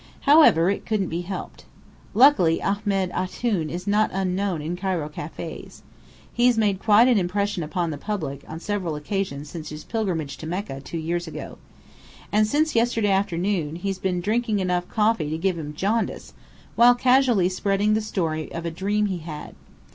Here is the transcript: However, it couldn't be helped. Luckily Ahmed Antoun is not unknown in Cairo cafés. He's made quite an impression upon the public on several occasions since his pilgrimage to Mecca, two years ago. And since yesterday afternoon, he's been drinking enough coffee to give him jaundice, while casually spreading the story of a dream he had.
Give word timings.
However, 0.21 0.71
it 0.71 0.83
couldn't 0.83 1.09
be 1.09 1.21
helped. 1.21 1.65
Luckily 2.15 2.59
Ahmed 2.59 3.11
Antoun 3.11 3.69
is 3.69 3.85
not 3.85 4.09
unknown 4.11 4.59
in 4.59 4.75
Cairo 4.75 5.07
cafés. 5.09 5.83
He's 6.33 6.57
made 6.57 6.79
quite 6.79 7.07
an 7.07 7.19
impression 7.19 7.61
upon 7.61 7.91
the 7.91 7.99
public 7.99 8.43
on 8.47 8.59
several 8.59 8.95
occasions 8.95 9.47
since 9.47 9.69
his 9.69 9.83
pilgrimage 9.83 10.37
to 10.37 10.47
Mecca, 10.47 10.79
two 10.81 10.97
years 10.97 11.27
ago. 11.27 11.59
And 12.31 12.47
since 12.47 12.73
yesterday 12.75 13.11
afternoon, 13.11 13.75
he's 13.75 13.99
been 13.99 14.21
drinking 14.21 14.57
enough 14.57 14.87
coffee 14.89 15.29
to 15.29 15.37
give 15.37 15.55
him 15.59 15.75
jaundice, 15.75 16.33
while 16.75 16.95
casually 16.95 17.47
spreading 17.47 17.93
the 17.93 18.01
story 18.01 18.51
of 18.51 18.65
a 18.65 18.71
dream 18.71 19.05
he 19.05 19.19
had. 19.19 19.53